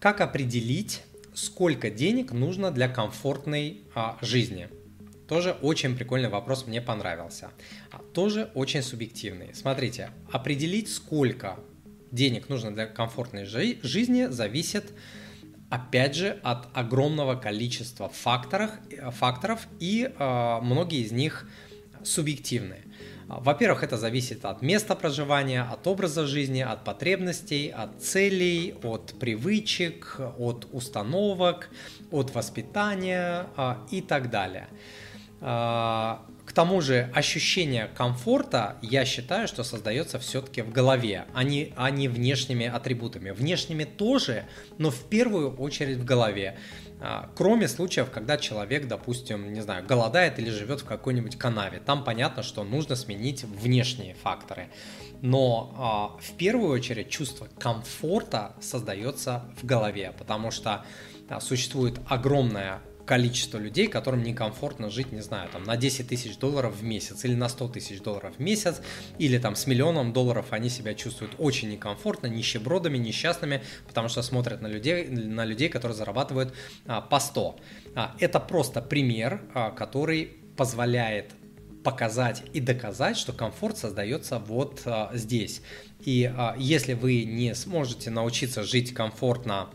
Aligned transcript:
как 0.00 0.22
определить, 0.22 1.02
сколько 1.34 1.90
денег 1.90 2.32
нужно 2.32 2.70
для 2.70 2.88
комфортной 2.88 3.82
а, 3.94 4.18
жизни? 4.22 4.68
Тоже 5.28 5.52
очень 5.62 5.94
прикольный 5.94 6.30
вопрос, 6.30 6.66
мне 6.66 6.80
понравился. 6.80 7.50
А, 7.92 7.98
тоже 8.14 8.50
очень 8.54 8.82
субъективный. 8.82 9.54
Смотрите, 9.54 10.10
определить, 10.32 10.90
сколько 10.90 11.60
денег 12.10 12.48
нужно 12.48 12.74
для 12.74 12.86
комфортной 12.86 13.44
жи- 13.44 13.78
жизни, 13.82 14.24
зависит, 14.24 14.92
опять 15.68 16.16
же, 16.16 16.40
от 16.42 16.68
огромного 16.72 17.36
количества 17.36 18.08
факторов, 18.08 18.70
факторов 19.12 19.68
и 19.78 20.10
э, 20.18 20.58
многие 20.62 21.02
из 21.02 21.12
них 21.12 21.48
субъективные. 22.02 22.84
Во-первых, 23.38 23.84
это 23.84 23.96
зависит 23.96 24.44
от 24.44 24.60
места 24.60 24.96
проживания, 24.96 25.62
от 25.62 25.86
образа 25.86 26.26
жизни, 26.26 26.62
от 26.62 26.84
потребностей, 26.84 27.68
от 27.68 28.02
целей, 28.02 28.74
от 28.82 29.14
привычек, 29.20 30.20
от 30.38 30.66
установок, 30.72 31.70
от 32.10 32.34
воспитания 32.34 33.46
а, 33.56 33.78
и 33.92 34.00
так 34.00 34.30
далее. 34.30 34.66
А, 36.50 36.52
к 36.52 36.52
тому 36.52 36.80
же 36.80 37.10
ощущение 37.14 37.88
комфорта, 37.94 38.76
я 38.82 39.04
считаю, 39.04 39.46
что 39.46 39.64
создается 39.64 40.18
все-таки 40.18 40.62
в 40.62 40.72
голове, 40.72 41.26
а 41.32 41.44
не, 41.44 41.72
а 41.76 41.90
не 41.90 42.08
внешними 42.08 42.66
атрибутами. 42.66 43.30
Внешними 43.30 43.84
тоже, 43.84 44.46
но 44.78 44.90
в 44.90 45.08
первую 45.08 45.56
очередь 45.56 45.98
в 45.98 46.04
голове. 46.04 46.58
А, 47.00 47.30
кроме 47.36 47.68
случаев, 47.68 48.10
когда 48.10 48.36
человек, 48.36 48.88
допустим, 48.88 49.52
не 49.52 49.60
знаю, 49.60 49.86
голодает 49.86 50.38
или 50.38 50.50
живет 50.50 50.80
в 50.80 50.84
какой-нибудь 50.84 51.36
канаве. 51.36 51.80
Там 51.80 52.04
понятно, 52.04 52.42
что 52.42 52.64
нужно 52.64 52.96
сменить 52.96 53.44
внешние 53.44 54.14
факторы. 54.14 54.68
Но 55.22 56.18
э, 56.20 56.24
в 56.24 56.36
первую 56.36 56.72
очередь 56.72 57.10
чувство 57.10 57.48
комфорта 57.58 58.54
создается 58.60 59.44
в 59.60 59.66
голове, 59.66 60.12
потому 60.18 60.50
что 60.50 60.84
э, 61.28 61.40
существует 61.40 62.00
огромное 62.08 62.80
количество 63.10 63.58
людей, 63.58 63.88
которым 63.88 64.22
некомфортно 64.22 64.88
жить, 64.88 65.10
не 65.10 65.20
знаю, 65.20 65.48
там 65.50 65.64
на 65.64 65.76
10 65.76 66.06
тысяч 66.06 66.36
долларов 66.36 66.76
в 66.76 66.84
месяц 66.84 67.24
или 67.24 67.34
на 67.34 67.48
100 67.48 67.68
тысяч 67.70 68.00
долларов 68.00 68.36
в 68.36 68.40
месяц, 68.40 68.80
или 69.18 69.36
там 69.36 69.56
с 69.56 69.66
миллионом 69.66 70.12
долларов 70.12 70.46
они 70.50 70.68
себя 70.68 70.94
чувствуют 70.94 71.34
очень 71.38 71.70
некомфортно, 71.70 72.28
нищебродами, 72.28 72.98
несчастными, 72.98 73.64
потому 73.88 74.08
что 74.08 74.22
смотрят 74.22 74.60
на 74.60 74.68
людей, 74.68 75.08
на 75.08 75.44
людей 75.44 75.68
которые 75.68 75.96
зарабатывают 75.96 76.54
а, 76.86 77.00
по 77.00 77.18
100. 77.18 77.56
А, 77.96 78.14
это 78.20 78.38
просто 78.38 78.80
пример, 78.80 79.42
а, 79.54 79.72
который 79.72 80.26
позволяет 80.56 81.32
показать 81.82 82.44
и 82.52 82.60
доказать, 82.60 83.16
что 83.16 83.32
комфорт 83.32 83.76
создается 83.76 84.38
вот 84.38 84.82
а, 84.84 85.10
здесь. 85.14 85.62
И 86.04 86.32
а, 86.32 86.54
если 86.56 86.94
вы 86.94 87.24
не 87.24 87.56
сможете 87.56 88.10
научиться 88.10 88.62
жить 88.62 88.94
комфортно, 88.94 89.68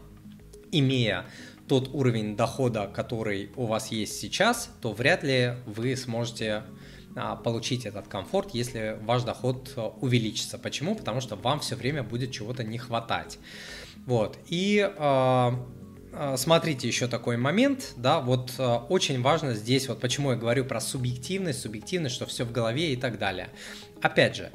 имея 0.71 1.25
тот 1.67 1.89
уровень 1.93 2.35
дохода, 2.35 2.87
который 2.93 3.51
у 3.55 3.65
вас 3.65 3.91
есть 3.91 4.19
сейчас, 4.19 4.69
то 4.81 4.93
вряд 4.93 5.23
ли 5.23 5.53
вы 5.65 5.95
сможете 5.95 6.63
а, 7.15 7.35
получить 7.35 7.85
этот 7.85 8.07
комфорт, 8.07 8.53
если 8.53 8.97
ваш 9.01 9.23
доход 9.23 9.73
а, 9.75 9.87
увеличится. 10.01 10.57
Почему? 10.57 10.95
Потому 10.95 11.21
что 11.21 11.35
вам 11.35 11.59
все 11.59 11.75
время 11.75 12.03
будет 12.03 12.31
чего-то 12.31 12.63
не 12.63 12.77
хватать. 12.77 13.39
Вот. 14.05 14.37
И 14.47 14.87
э, 14.95 15.51
смотрите 16.37 16.87
еще 16.87 17.07
такой 17.07 17.37
момент, 17.37 17.93
да, 17.97 18.19
вот 18.19 18.53
э, 18.57 18.63
очень 18.89 19.21
важно 19.21 19.55
здесь, 19.55 19.87
вот 19.87 19.99
почему 19.99 20.31
я 20.31 20.37
говорю 20.37 20.65
про 20.65 20.79
субъективность, 20.79 21.61
субъективность, 21.61 22.13
что 22.13 22.27
все 22.27 22.43
в 22.43 22.51
голове 22.51 22.93
и 22.93 22.95
так 22.95 23.17
далее. 23.17 23.49
Опять 24.03 24.35
же, 24.35 24.51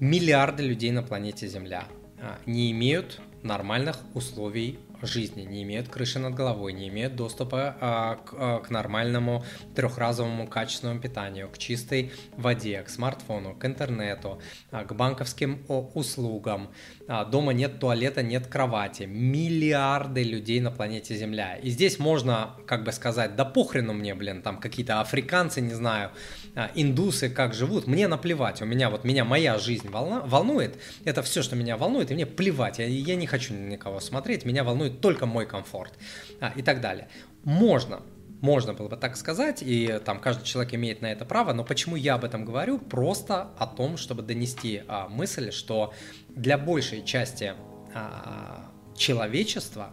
миллиарды 0.00 0.64
людей 0.64 0.90
на 0.90 1.02
планете 1.04 1.46
Земля 1.46 1.84
э, 2.18 2.34
не 2.46 2.72
имеют 2.72 3.20
нормальных 3.42 4.00
условий 4.14 4.80
жизни, 5.02 5.42
не 5.42 5.62
имеют 5.62 5.88
крыши 5.88 6.18
над 6.18 6.34
головой, 6.34 6.72
не 6.72 6.88
имеют 6.88 7.16
доступа 7.16 7.76
а, 7.80 8.16
к, 8.16 8.32
а, 8.32 8.60
к 8.60 8.70
нормальному 8.70 9.44
трехразовому 9.74 10.46
качественному 10.46 11.00
питанию, 11.00 11.48
к 11.48 11.58
чистой 11.58 12.12
воде, 12.36 12.82
к 12.82 12.88
смартфону, 12.88 13.54
к 13.54 13.64
интернету, 13.64 14.40
а, 14.70 14.84
к 14.84 14.94
банковским 14.94 15.64
о, 15.68 15.90
услугам. 15.94 16.70
А, 17.06 17.24
дома 17.24 17.52
нет 17.52 17.78
туалета, 17.78 18.22
нет 18.22 18.46
кровати. 18.46 19.04
Миллиарды 19.04 20.22
людей 20.22 20.60
на 20.60 20.70
планете 20.70 21.16
Земля. 21.16 21.56
И 21.56 21.70
здесь 21.70 21.98
можно 21.98 22.54
как 22.66 22.84
бы 22.84 22.92
сказать, 22.92 23.36
да 23.36 23.44
похрену 23.44 23.92
мне, 23.92 24.14
блин, 24.14 24.42
там 24.42 24.58
какие-то 24.58 25.00
африканцы, 25.00 25.60
не 25.60 25.74
знаю, 25.74 26.10
а, 26.54 26.70
индусы 26.74 27.30
как 27.30 27.54
живут, 27.54 27.86
мне 27.86 28.08
наплевать. 28.08 28.62
У 28.62 28.64
меня 28.64 28.90
вот 28.90 29.04
меня 29.04 29.24
моя 29.24 29.58
жизнь 29.58 29.88
волна, 29.88 30.20
волнует. 30.20 30.76
Это 31.04 31.22
все, 31.22 31.42
что 31.42 31.56
меня 31.56 31.76
волнует, 31.76 32.10
и 32.10 32.14
мне 32.14 32.26
плевать. 32.26 32.78
Я, 32.78 32.86
я 32.86 33.16
не 33.16 33.26
хочу 33.26 33.54
никого 33.54 34.00
смотреть, 34.00 34.44
меня 34.44 34.64
волнует 34.64 34.87
только 34.90 35.26
мой 35.26 35.46
комфорт 35.46 35.92
а, 36.40 36.52
и 36.56 36.62
так 36.62 36.80
далее. 36.80 37.08
Можно, 37.44 38.02
можно 38.40 38.74
было 38.74 38.88
бы 38.88 38.96
так 38.96 39.16
сказать, 39.16 39.62
и 39.62 40.00
там 40.04 40.20
каждый 40.20 40.44
человек 40.44 40.74
имеет 40.74 41.02
на 41.02 41.12
это 41.12 41.24
право, 41.24 41.52
но 41.52 41.64
почему 41.64 41.96
я 41.96 42.14
об 42.14 42.24
этом 42.24 42.44
говорю? 42.44 42.78
Просто 42.78 43.50
о 43.58 43.66
том, 43.66 43.96
чтобы 43.96 44.22
донести 44.22 44.82
а, 44.88 45.08
мысль, 45.08 45.50
что 45.50 45.92
для 46.28 46.58
большей 46.58 47.04
части 47.04 47.54
а, 47.94 48.70
человечества, 48.96 49.90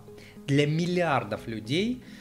для 0.48 0.68
миллиардов 0.68 1.48
людей– 1.48 2.04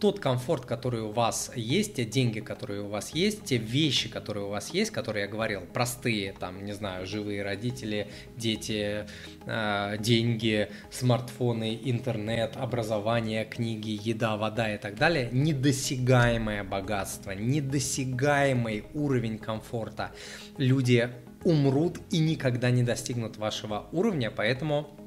тот 0.00 0.20
комфорт, 0.20 0.66
который 0.66 1.00
у 1.00 1.10
вас 1.10 1.50
есть, 1.54 1.94
те 1.94 2.04
деньги, 2.04 2.40
которые 2.40 2.82
у 2.82 2.88
вас 2.88 3.14
есть, 3.14 3.44
те 3.44 3.56
вещи, 3.56 4.08
которые 4.08 4.44
у 4.44 4.50
вас 4.50 4.70
есть, 4.70 4.90
которые 4.90 5.22
я 5.22 5.28
говорил, 5.28 5.62
простые, 5.72 6.34
там, 6.38 6.64
не 6.64 6.72
знаю, 6.72 7.06
живые 7.06 7.42
родители, 7.42 8.08
дети, 8.36 9.06
э, 9.46 9.96
деньги, 9.98 10.68
смартфоны, 10.90 11.78
интернет, 11.82 12.56
образование, 12.56 13.44
книги, 13.44 13.98
еда, 14.02 14.36
вода 14.36 14.74
и 14.74 14.78
так 14.78 14.96
далее, 14.96 15.28
недосягаемое 15.32 16.64
богатство, 16.64 17.30
недосягаемый 17.30 18.84
уровень 18.92 19.38
комфорта. 19.38 20.12
Люди 20.58 21.10
умрут 21.44 21.98
и 22.10 22.18
никогда 22.18 22.70
не 22.70 22.82
достигнут 22.82 23.36
вашего 23.36 23.86
уровня, 23.92 24.30
поэтому 24.30 24.88
а, 24.88 25.03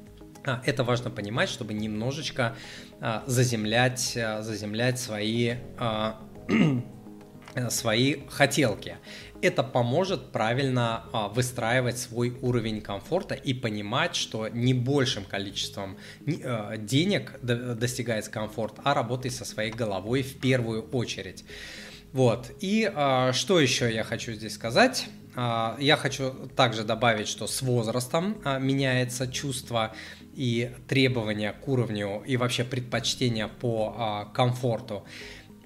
это 0.64 0.84
важно 0.84 1.10
понимать, 1.10 1.48
чтобы 1.48 1.74
немножечко 1.74 2.56
а, 3.00 3.22
заземлять, 3.26 4.16
а, 4.16 4.42
заземлять 4.42 4.98
свои, 4.98 5.56
свои 7.70 8.16
хотелки. 8.28 8.96
Это 9.40 9.62
поможет 9.62 10.32
правильно 10.32 11.04
выстраивать 11.32 11.98
свой 11.98 12.36
уровень 12.42 12.80
комфорта 12.80 13.34
и 13.36 13.54
понимать, 13.54 14.16
что 14.16 14.48
не 14.48 14.74
большим 14.74 15.24
количеством 15.24 15.96
денег 16.26 17.38
достигается 17.40 18.32
комфорт, 18.32 18.80
а 18.82 18.94
работай 18.94 19.30
со 19.30 19.44
своей 19.44 19.70
головой 19.70 20.22
в 20.22 20.40
первую 20.40 20.82
очередь. 20.90 21.44
Вот. 22.12 22.50
И 22.60 22.90
что 23.32 23.60
еще 23.60 23.94
я 23.94 24.02
хочу 24.02 24.32
здесь 24.32 24.54
сказать? 24.54 25.08
Я 25.78 25.96
хочу 25.96 26.32
также 26.56 26.82
добавить, 26.82 27.28
что 27.28 27.46
с 27.46 27.62
возрастом 27.62 28.38
меняется 28.60 29.28
чувство 29.28 29.94
и 30.34 30.72
требования 30.88 31.52
к 31.52 31.68
уровню 31.68 32.22
и 32.26 32.36
вообще 32.36 32.64
предпочтения 32.64 33.48
по 33.48 33.94
а, 33.96 34.24
комфорту. 34.26 35.04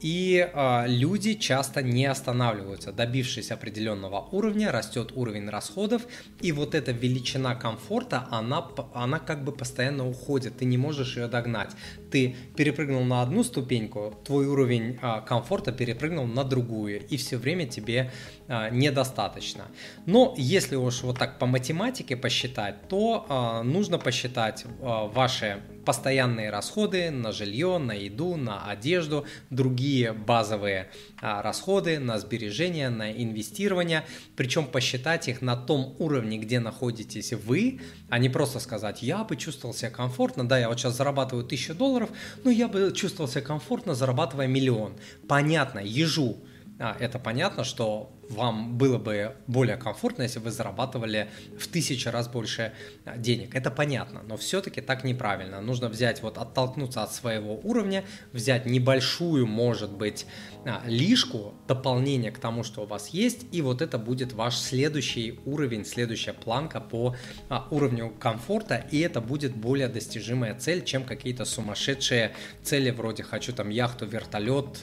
И 0.02 0.50
э, 0.52 0.84
люди 0.88 1.34
часто 1.34 1.80
не 1.80 2.06
останавливаются. 2.06 2.92
Добившись 2.92 3.52
определенного 3.52 4.28
уровня, 4.32 4.72
растет 4.72 5.12
уровень 5.14 5.48
расходов, 5.48 6.02
и 6.40 6.50
вот 6.50 6.74
эта 6.74 6.90
величина 6.90 7.54
комфорта, 7.54 8.26
она, 8.30 8.66
она 8.94 9.20
как 9.20 9.44
бы 9.44 9.52
постоянно 9.52 10.08
уходит, 10.08 10.58
ты 10.58 10.64
не 10.64 10.76
можешь 10.76 11.16
ее 11.16 11.28
догнать. 11.28 11.70
Ты 12.10 12.34
перепрыгнул 12.56 13.04
на 13.04 13.22
одну 13.22 13.44
ступеньку, 13.44 14.20
твой 14.24 14.46
уровень 14.46 14.98
э, 15.00 15.20
комфорта 15.24 15.70
перепрыгнул 15.70 16.26
на 16.26 16.42
другую, 16.42 17.06
и 17.06 17.16
все 17.16 17.36
время 17.36 17.66
тебе 17.66 18.10
э, 18.48 18.70
недостаточно. 18.70 19.66
Но 20.06 20.34
если 20.36 20.74
уж 20.74 21.02
вот 21.02 21.18
так 21.18 21.38
по 21.38 21.46
математике 21.46 22.16
посчитать, 22.16 22.88
то 22.88 23.24
э, 23.28 23.62
нужно 23.62 23.98
посчитать 23.98 24.64
э, 24.64 24.68
ваши 24.80 25.62
постоянные 25.84 26.50
расходы 26.50 27.10
на 27.10 27.32
жилье, 27.32 27.78
на 27.78 27.92
еду, 27.92 28.36
на 28.36 28.66
одежду, 28.70 29.26
другие 29.50 30.12
базовые 30.12 30.90
а, 31.20 31.42
расходы 31.42 31.98
на 31.98 32.18
сбережения, 32.18 32.90
на 32.90 33.12
инвестирование, 33.12 34.04
причем 34.36 34.66
посчитать 34.66 35.28
их 35.28 35.42
на 35.42 35.56
том 35.56 35.94
уровне, 35.98 36.38
где 36.38 36.60
находитесь 36.60 37.32
вы, 37.32 37.80
а 38.08 38.18
не 38.18 38.28
просто 38.28 38.60
сказать, 38.60 39.02
я 39.02 39.24
бы 39.24 39.36
чувствовал 39.36 39.74
себя 39.74 39.90
комфортно, 39.90 40.46
да, 40.46 40.58
я 40.58 40.68
вот 40.68 40.78
сейчас 40.78 40.96
зарабатываю 40.96 41.44
1000 41.44 41.74
долларов, 41.74 42.10
но 42.44 42.50
я 42.50 42.68
бы 42.68 42.92
чувствовал 42.94 43.28
себя 43.28 43.42
комфортно, 43.42 43.94
зарабатывая 43.94 44.46
миллион. 44.46 44.94
Понятно, 45.28 45.80
ежу, 45.80 46.38
а, 46.78 46.96
это 46.98 47.18
понятно, 47.18 47.64
что 47.64 48.12
вам 48.28 48.78
было 48.78 48.98
бы 48.98 49.36
более 49.46 49.76
комфортно, 49.76 50.22
если 50.22 50.38
вы 50.38 50.50
зарабатывали 50.50 51.28
в 51.58 51.66
тысячу 51.68 52.10
раз 52.10 52.28
больше 52.28 52.72
а, 53.04 53.16
денег. 53.16 53.54
Это 53.54 53.70
понятно, 53.70 54.22
но 54.26 54.36
все-таки 54.36 54.80
так 54.80 55.04
неправильно. 55.04 55.60
Нужно 55.60 55.88
взять, 55.88 56.22
вот 56.22 56.38
оттолкнуться 56.38 57.02
от 57.02 57.12
своего 57.12 57.60
уровня, 57.62 58.04
взять 58.32 58.66
небольшую, 58.66 59.46
может 59.46 59.92
быть, 59.92 60.26
а, 60.64 60.82
лишку, 60.86 61.54
дополнение 61.68 62.30
к 62.30 62.38
тому, 62.38 62.64
что 62.64 62.82
у 62.82 62.86
вас 62.86 63.08
есть, 63.08 63.46
и 63.52 63.62
вот 63.62 63.82
это 63.82 63.98
будет 63.98 64.32
ваш 64.32 64.56
следующий 64.56 65.38
уровень, 65.44 65.84
следующая 65.84 66.32
планка 66.32 66.80
по 66.80 67.16
а, 67.48 67.66
уровню 67.70 68.10
комфорта, 68.10 68.86
и 68.90 69.00
это 69.00 69.20
будет 69.20 69.54
более 69.54 69.88
достижимая 69.88 70.58
цель, 70.58 70.84
чем 70.84 71.04
какие-то 71.04 71.44
сумасшедшие 71.44 72.32
цели 72.62 72.90
вроде 72.90 73.22
«хочу 73.22 73.52
там 73.52 73.68
яхту, 73.68 74.06
вертолет», 74.06 74.80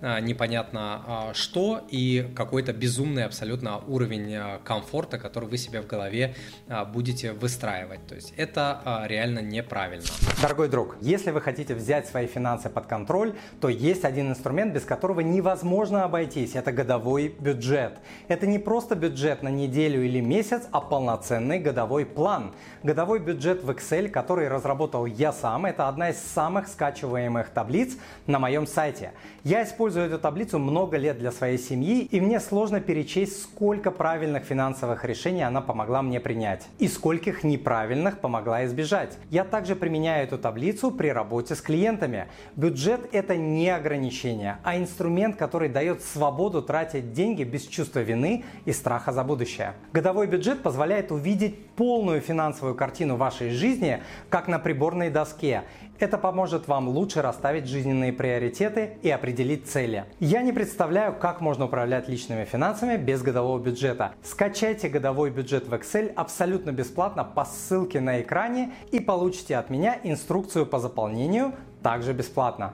непонятно 0.00 1.32
что, 1.34 1.86
и 1.90 2.30
какой-то 2.34 2.69
безумный 2.72 3.24
абсолютно 3.24 3.78
уровень 3.86 4.32
э, 4.32 4.58
комфорта, 4.64 5.18
который 5.18 5.48
вы 5.48 5.58
себе 5.58 5.80
в 5.80 5.86
голове 5.86 6.34
э, 6.68 6.84
будете 6.84 7.32
выстраивать. 7.32 8.06
То 8.06 8.14
есть 8.14 8.32
это 8.36 8.80
э, 8.84 9.08
реально 9.08 9.40
неправильно. 9.40 10.04
Дорогой 10.40 10.68
друг, 10.68 10.96
если 11.00 11.30
вы 11.30 11.40
хотите 11.40 11.74
взять 11.74 12.08
свои 12.08 12.26
финансы 12.26 12.68
под 12.70 12.86
контроль, 12.86 13.34
то 13.60 13.68
есть 13.68 14.04
один 14.04 14.30
инструмент, 14.30 14.72
без 14.72 14.84
которого 14.84 15.20
невозможно 15.20 16.04
обойтись. 16.04 16.54
Это 16.54 16.72
годовой 16.72 17.34
бюджет. 17.38 17.98
Это 18.28 18.46
не 18.46 18.58
просто 18.58 18.94
бюджет 18.94 19.42
на 19.42 19.48
неделю 19.48 20.04
или 20.04 20.20
месяц, 20.20 20.62
а 20.70 20.80
полноценный 20.80 21.58
годовой 21.58 22.06
план. 22.06 22.52
Годовой 22.82 23.18
бюджет 23.18 23.62
в 23.62 23.70
Excel, 23.70 24.08
который 24.08 24.48
разработал 24.48 25.06
я 25.06 25.32
сам, 25.32 25.66
это 25.66 25.88
одна 25.88 26.10
из 26.10 26.18
самых 26.18 26.68
скачиваемых 26.68 27.50
таблиц 27.50 27.96
на 28.26 28.38
моем 28.38 28.66
сайте. 28.66 29.12
Я 29.44 29.64
использую 29.64 30.06
эту 30.06 30.18
таблицу 30.18 30.58
много 30.58 30.96
лет 30.96 31.18
для 31.18 31.32
своей 31.32 31.58
семьи, 31.58 32.02
и 32.02 32.20
мне 32.20 32.40
сложно 32.40 32.59
сложно 32.60 32.82
перечесть, 32.82 33.42
сколько 33.42 33.90
правильных 33.90 34.44
финансовых 34.44 35.06
решений 35.06 35.40
она 35.40 35.62
помогла 35.62 36.02
мне 36.02 36.20
принять 36.20 36.66
и 36.78 36.88
скольких 36.88 37.42
неправильных 37.42 38.18
помогла 38.18 38.66
избежать. 38.66 39.16
Я 39.30 39.44
также 39.44 39.74
применяю 39.74 40.24
эту 40.24 40.36
таблицу 40.36 40.90
при 40.90 41.08
работе 41.08 41.54
с 41.54 41.62
клиентами. 41.62 42.26
Бюджет– 42.56 43.08
это 43.12 43.34
не 43.34 43.70
ограничение, 43.70 44.58
а 44.62 44.76
инструмент, 44.76 45.36
который 45.36 45.70
дает 45.70 46.02
свободу 46.02 46.60
тратить 46.60 47.14
деньги 47.14 47.44
без 47.44 47.66
чувства 47.66 48.00
вины 48.00 48.44
и 48.66 48.72
страха 48.72 49.10
за 49.10 49.24
будущее. 49.24 49.72
Годовой 49.94 50.26
бюджет 50.26 50.62
позволяет 50.62 51.12
увидеть 51.12 51.66
полную 51.76 52.20
финансовую 52.20 52.74
картину 52.74 53.16
вашей 53.16 53.52
жизни, 53.52 54.02
как 54.28 54.48
на 54.48 54.58
приборной 54.58 55.08
доске. 55.08 55.62
Это 56.00 56.16
поможет 56.16 56.66
вам 56.66 56.88
лучше 56.88 57.20
расставить 57.20 57.66
жизненные 57.66 58.10
приоритеты 58.10 58.96
и 59.02 59.10
определить 59.10 59.66
цели. 59.66 60.06
Я 60.18 60.40
не 60.40 60.50
представляю, 60.50 61.14
как 61.14 61.42
можно 61.42 61.66
управлять 61.66 62.08
личными 62.08 62.46
финансами 62.46 62.96
без 62.96 63.20
годового 63.20 63.58
бюджета. 63.58 64.12
Скачайте 64.22 64.88
годовой 64.88 65.28
бюджет 65.30 65.68
в 65.68 65.74
Excel 65.74 66.10
абсолютно 66.14 66.72
бесплатно 66.72 67.22
по 67.22 67.44
ссылке 67.44 68.00
на 68.00 68.22
экране 68.22 68.72
и 68.92 68.98
получите 68.98 69.58
от 69.58 69.68
меня 69.68 69.98
инструкцию 70.02 70.64
по 70.64 70.78
заполнению 70.78 71.52
также 71.82 72.14
бесплатно. 72.14 72.68